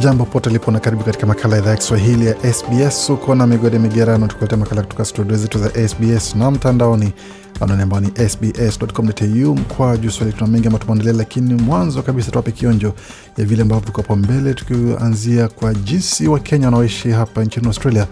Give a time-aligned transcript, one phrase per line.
[0.00, 3.10] Jambo pote lipo na karibu katika makala ya idhaa ya Kiswahili ya SBS.
[3.10, 7.12] Uko na migode migerano, tukuletea makala kutoka studio zetu za SBS na mtandaoni
[7.60, 10.32] anwani ambao ni sbs.com.au mkwa juu swali.
[10.32, 12.94] Tuna mengi ambayo tumeandalia, lakini mwanzo kabisa tuwape kionjo
[13.36, 18.06] ya vile ambavyo viko hapo mbele, tukianzia kwa jinsi Wakenya wanaoishi hapa nchini Australia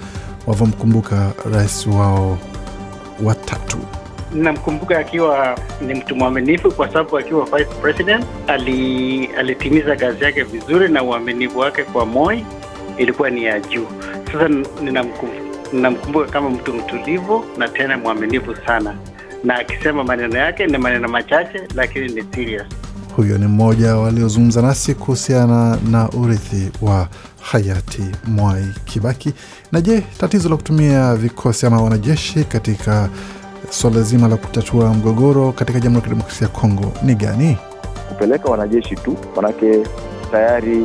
[0.46, 2.38] wavyomkumbuka rais wao
[3.22, 3.78] watatu.
[4.34, 10.88] Namkumbuka akiwa ni mtu mwaminifu kwa sababu akiwa vice president ali, alitimiza kazi yake vizuri
[10.88, 12.44] na uaminifu wake kwa Moi
[12.98, 13.86] ilikuwa ni ya juu.
[14.32, 14.48] Sasa
[15.72, 18.94] ninamkumbuka, kama mtu mtulivu na tena mwaminifu sana,
[19.44, 22.66] na akisema maneno yake ni maneno machache lakini ni serious.
[23.16, 27.08] Huyo ni mmoja waliozungumza nasi kuhusiana na urithi wa
[27.40, 29.32] hayati Mwai Kibaki.
[29.72, 33.08] Na je, tatizo la kutumia vikosi ama wanajeshi katika
[33.74, 37.58] suala zima la kutatua mgogoro katika Jamhuri ya Kidemokrasia ya Kongo ni gani?
[38.08, 39.82] kupeleka wanajeshi tu, manake
[40.30, 40.84] tayari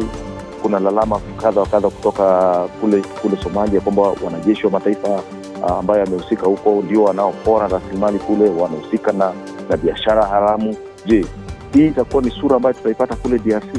[0.62, 5.22] kuna lalama kadha wa kadha kutoka kule kule Somalia kwamba wanajeshi wa mataifa
[5.68, 9.32] ah, ambayo yamehusika huko ndio wanaopora rasilimali kule, wanahusika na,
[9.70, 10.76] na biashara haramu.
[11.06, 11.26] Je,
[11.74, 13.78] hii itakuwa ni sura ambayo tutaipata kule DRC?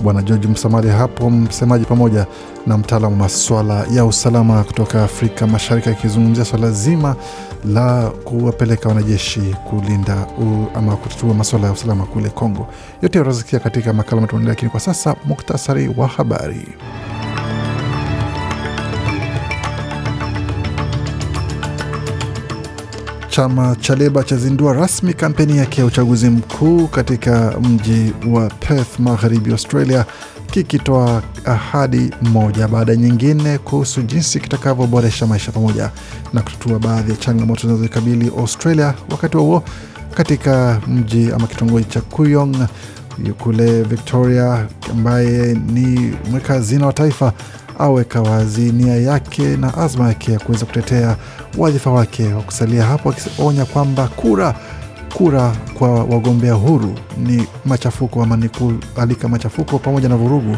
[0.00, 2.26] Bwana George Msamali hapo, msemaji pamoja
[2.66, 7.16] na mtaalamu wa maswala ya usalama kutoka Afrika Mashariki, akizungumzia swala zima
[7.64, 9.40] la kuwapeleka wanajeshi
[9.70, 12.66] kulinda u, ama kutatua maswala ya usalama kule Kongo.
[13.02, 16.68] Yote utasikia katika makala matumaini, lakini kwa sasa muktasari wa habari.
[23.38, 29.50] Chama cha Leba chazindua rasmi kampeni yake ya uchaguzi mkuu katika mji wa Perth, magharibi
[29.52, 30.04] Australia,
[30.50, 35.90] kikitoa ahadi moja baada ya nyingine kuhusu jinsi kitakavyoboresha maisha pamoja
[36.32, 38.94] na kutatua baadhi ya changamoto zinazoikabili Australia.
[39.10, 39.62] Wakati huo
[40.14, 42.56] katika mji ama kitongoji cha Kuyong
[43.38, 47.32] kule Victoria, ambaye ni mweka hazina wa taifa
[47.78, 51.16] aweka wazi nia yake na azma yake ya kuweza kutetea
[51.58, 54.54] wadhifa wake wa kusalia hapo, akionya kwamba kura
[55.14, 58.48] kura kwa wagombea huru ni machafuko ama ni
[58.94, 60.56] kualika machafuko pamoja na vurugu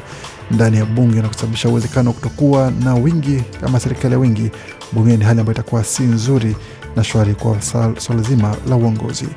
[0.51, 4.51] ndani ya bunge na kusababisha uwezekano wa kutokuwa na wingi ama serikali ya wingi
[4.93, 6.57] bungeni, hali ambayo itakuwa si nzuri
[6.97, 9.29] na shwari kwa swala zima la uongozi.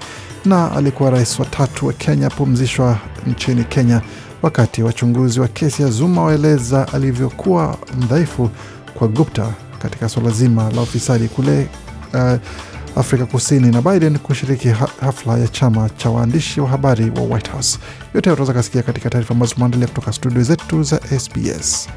[0.46, 4.02] Na alikuwa rais wa tatu wa Kenya pumzishwa nchini Kenya
[4.44, 8.50] wakati wachunguzi wa kesi ya Zuma waeleza alivyokuwa mdhaifu
[8.94, 11.68] kwa Gupta katika suala zima la ufisadi kule
[12.14, 12.34] uh,
[12.96, 14.68] Afrika Kusini na Biden kushiriki
[15.02, 17.80] hafla ya chama cha waandishi wa habari wa White House.
[18.16, 21.88] Yote utaweza kasikia katika taarifa ambazo tumeandalia kutoka studio zetu za SBS.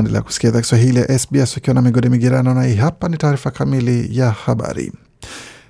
[0.00, 3.50] Waendelea kusikia idhaa Kiswahili ya SBS ukiwa na migode migirano, na hii hapa ni taarifa
[3.50, 4.92] kamili ya habari.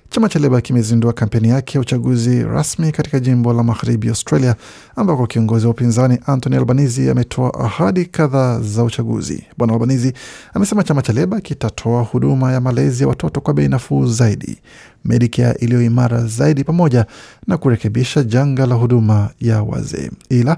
[0.09, 4.55] Chama cha Leba kimezindua kampeni yake ya uchaguzi rasmi katika jimbo la magharibi Australia,
[4.95, 9.43] ambako kiongozi wa upinzani Anthony Albanese ametoa ahadi kadhaa za uchaguzi.
[9.57, 10.13] Bwana Albanese
[10.53, 14.57] amesema chama cha Leba kitatoa huduma ya malezi ya watoto kwa bei nafuu zaidi,
[15.05, 17.05] Medicare iliyo imara zaidi, pamoja
[17.47, 20.11] na kurekebisha janga la huduma ya wazee.
[20.29, 20.57] Ila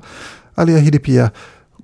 [0.56, 1.32] aliahidi pia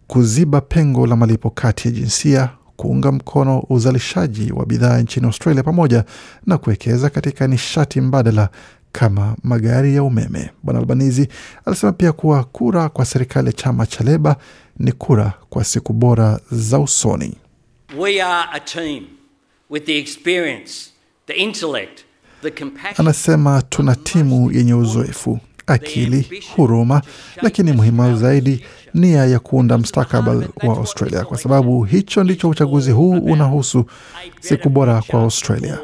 [0.10, 6.04] kuziba pengo la malipo kati ya jinsia, kuunga mkono uzalishaji wa bidhaa nchini Australia pamoja
[6.46, 8.50] na kuwekeza katika nishati mbadala
[8.92, 10.50] kama magari ya umeme.
[10.64, 11.28] Bwana Albanizi
[11.66, 14.36] alisema pia kuwa kura kwa serikali ya chama cha Leba
[14.80, 17.38] ni kura kwa siku bora za usoni.
[17.98, 19.04] We are a team
[19.70, 20.90] with the experience,
[21.28, 22.00] the intellect,
[22.42, 22.96] the compassion.
[22.98, 25.40] Anasema tuna timu yenye uzoefu,
[25.70, 27.02] akili, huruma,
[27.42, 28.64] lakini muhimu zaidi
[28.94, 33.86] nia ya kuunda mustakabali wa Australia, kwa sababu hicho ndicho uchaguzi huu unahusu,
[34.40, 35.78] siku bora kwa Australia.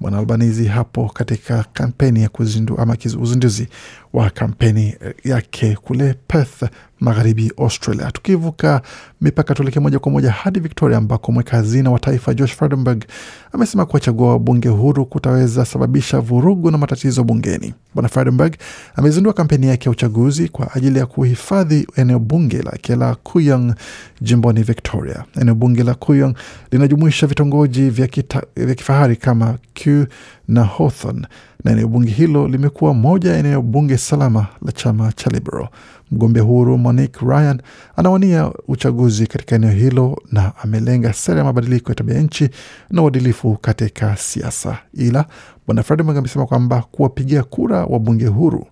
[0.00, 3.68] Bwana Albanizi hapo katika kampeni ya kuzindu, ama uzinduzi
[4.12, 6.62] wa kampeni yake kule Perth,
[7.00, 8.10] magharibi Australia.
[8.12, 8.82] Tukivuka
[9.20, 13.04] mipaka, tuelekee moja kwa moja hadi Victoria ambako mweka hazina wa taifa Josh Frydenberg
[13.52, 17.74] amesema kuwachagua wabunge huru kutaweza sababisha vurugu na matatizo bungeni.
[17.94, 18.54] Bwana Frydenberg
[18.96, 23.74] amezindua kampeni yake ya uchaguzi kwa ajili ya kuhifadhi eneo bunge lake la Kuyong
[24.20, 25.24] jimboni Victoria.
[25.40, 26.34] Eneo bunge la Kuyong
[26.70, 30.04] linajumuisha vitongoji vya, kita, vya kifahari kama Kew
[30.48, 31.26] na Hawthorn,
[31.64, 35.68] na eneo bunge hilo limekuwa moja ya eneo bunge salama la chama cha Liberal.
[36.10, 37.62] Mgombea huru Monique Ryan
[37.96, 42.48] anawania uchaguzi katika eneo hilo na amelenga sera ya mabadiliko ya tabia nchi
[42.90, 45.24] na uadilifu katika siasa, ila
[45.66, 48.66] bwana Frydenberg amesema kwamba kuwapigia kura wa bunge huru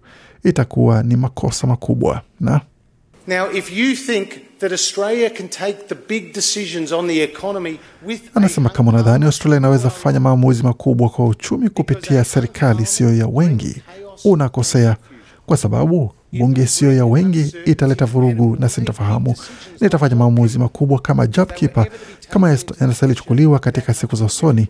[0.45, 2.23] itakuwa ni makosa makubwa.
[2.41, 2.61] Na
[3.29, 4.29] Now, if you think
[4.63, 9.59] that Australia can take the big decisions on the economy with Anasema kama unadhani Australia
[9.59, 13.83] inaweza fanya maamuzi makubwa kwa uchumi kupitia serikali siyo ya wengi,
[14.25, 14.97] unakosea,
[15.47, 19.35] kwa sababu bunge isiyo ya wengi italeta vurugu na sintofahamu,
[19.81, 21.87] Nitafanya maamuzi makubwa kama JobKeeper.
[22.31, 24.69] kama yanastahili chukuliwa katika siku za usoni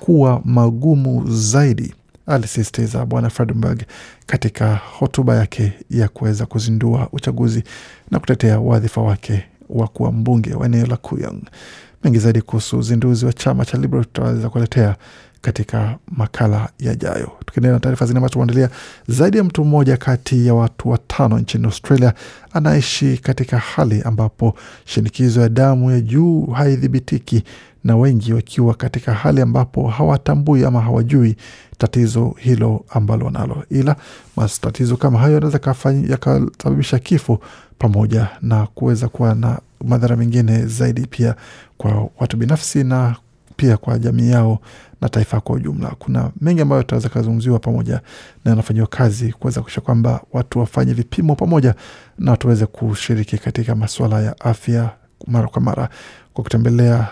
[0.00, 1.94] kuwa magumu zaidi,
[2.30, 3.82] alisisitiza Bwana Frydenberg
[4.26, 7.64] katika hotuba yake ya kuweza kuzindua uchaguzi
[8.10, 11.40] na kutetea wadhifa wake wa kuwa mbunge wa eneo la Kuyong.
[12.04, 14.96] Mengi zaidi kuhusu uzinduzi wa chama cha Liberal tutaweza kuletea
[15.40, 17.32] katika makala yajayo.
[17.46, 18.70] Tukiendelea na taarifa zingine ambazo tumeandalia,
[19.08, 22.14] zaidi ya mtu mmoja kati ya watu watano nchini Australia
[22.52, 24.54] anaishi katika hali ambapo
[24.84, 27.42] shinikizo ya damu ya juu haidhibitiki
[27.84, 31.36] na wengi wakiwa katika hali ambapo hawatambui ama hawajui
[31.78, 33.96] tatizo hilo ambalo wanalo, ila
[34.36, 35.60] matatizo kama hayo yanaweza
[36.08, 37.40] yakasababisha kifo
[37.78, 41.34] pamoja na kuweza kuwa na madhara mengine zaidi pia
[41.78, 43.16] kwa watu binafsi na
[43.56, 44.58] pia kwa jamii yao
[45.00, 45.88] na taifa kwa ujumla.
[45.98, 48.00] Kuna mengi ambayo tutaweza kazungumziwa pamoja
[48.44, 51.74] na yanafanyiwa kazi kuweza kuisha kwamba watu wafanye vipimo pamoja
[52.18, 54.90] na tuweze kushiriki katika masuala ya afya
[55.26, 55.88] mara kwa mara
[56.34, 57.08] kwa kutembelea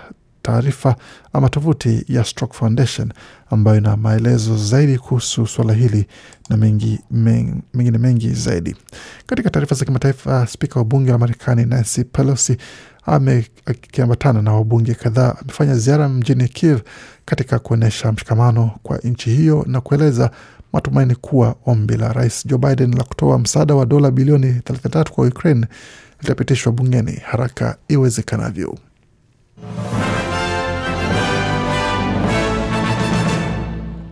[0.52, 0.96] taarifa
[1.32, 3.12] ama tovuti ya Stroke Foundation
[3.50, 6.06] ambayo ina maelezo zaidi kuhusu suala hili
[6.50, 8.76] na mengi, men, mengine mengi zaidi.
[9.26, 12.56] Katika taarifa za kimataifa, spika wa bunge la Marekani Nancy Pelosi
[13.66, 16.80] akiambatana na wabunge kadhaa amefanya ziara mjini Kiev
[17.24, 20.30] katika kuonyesha mshikamano kwa nchi hiyo na kueleza
[20.72, 25.26] matumaini kuwa ombi la rais Joe Biden la kutoa msaada wa dola bilioni 33 kwa
[25.26, 25.66] Ukraine
[26.20, 28.78] litapitishwa bungeni haraka iwezekanavyo.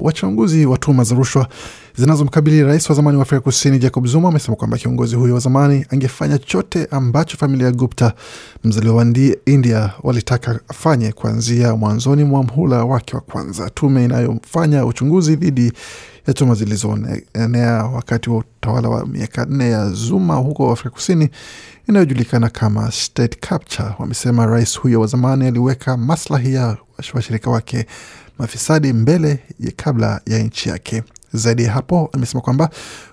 [0.07, 1.49] Wachunguzi wa tuhuma za rushwa
[1.97, 5.87] zinazomkabili rais wa zamani wa Afrika Kusini Jacob Zuma amesema kwamba kiongozi huyo wa zamani
[5.91, 8.13] angefanya chote ambacho familia ya Gupta,
[8.65, 9.07] mzaliwa wa
[9.47, 13.71] India, walitaka afanye kuanzia mwanzoni mwa mhula wake wa kwanza.
[13.71, 15.73] Tume inayofanya uchunguzi dhidi
[16.27, 21.29] ya tuhuma zilizoenea wakati wa utawala wa miaka nne ya Zuma huko Afrika Kusini
[21.89, 26.77] inayojulikana kama state capture, wamesema rais huyo wa zamani aliweka maslahi ya
[27.15, 27.87] washirika wake
[28.39, 31.03] mafisadi mbele ya kabla ya nchi yake.
[31.33, 32.71] Zaidi ya hapo, amesema kwamba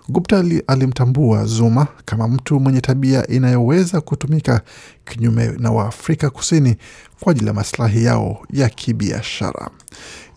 [0.10, 4.62] Gupta alimtambua Zuma kama mtu mwenye tabia inayoweza kutumika
[5.06, 6.76] kinyume na Waafrika Kusini
[7.20, 9.70] kwa ajili ya maslahi yao ya kibiashara.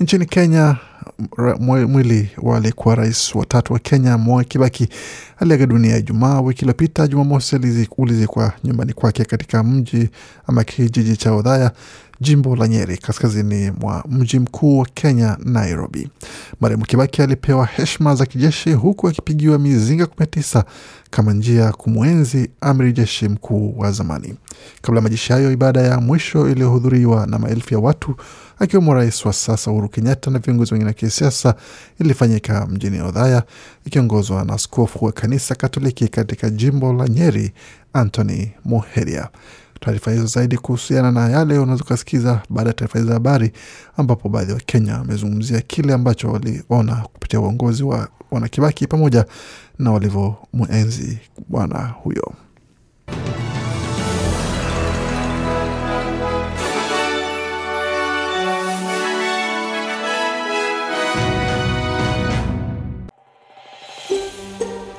[0.01, 0.77] Nchini Kenya,
[1.89, 4.89] mwili wa aliyekuwa rais wa tatu wa Kenya Mwai Kibaki
[5.39, 7.07] aliaga dunia Ijumaa wiki iliyopita.
[7.07, 7.57] Jumamosi
[7.99, 10.09] ulizikwa nyumbani kwake katika mji
[10.47, 11.73] ama kijiji cha Odhaya
[12.21, 16.11] jimbo la Nyeri, kaskazini mwa mji mkuu wa Kenya, Nairobi.
[16.61, 20.63] Marehemu Kibaki alipewa heshima za kijeshi huku akipigiwa mizinga 19
[21.11, 24.35] kama njia ya kumwenzi amri jeshi mkuu wa zamani.
[24.83, 28.17] Kabla ya majishi hayo, ibada ya mwisho iliyohudhuriwa na maelfu ya watu
[28.59, 31.55] akiwemo rais wa sasa Uhuru Kenyatta na viongozi wengine wa kisiasa
[32.01, 33.43] ilifanyika mjini Odhaya
[33.85, 37.53] ikiongozwa na askofu wa kanisa Katoliki katika jimbo la Nyeri,
[37.93, 39.29] Anthony Muheria.
[39.81, 43.53] Taarifa hizo zaidi kuhusiana na yale unaweza ukasikiza baada ya taarifa hizo za habari,
[43.97, 49.25] ambapo baadhi ya Wakenya wamezungumzia kile ambacho waliona kupitia uongozi wa Bwana Kibaki pamoja
[49.79, 51.19] na walivyomwenzi
[51.49, 52.33] bwana huyo.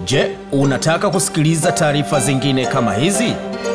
[0.05, 3.33] Je, unataka kusikiliza taarifa zingine kama hizi?